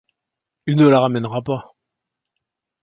Il 0.65 0.77
ne 0.77 0.87
la 0.87 0.99
ramènera 0.99 1.43
pas. 1.43 1.75